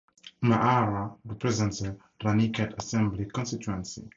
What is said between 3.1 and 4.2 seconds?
constituency.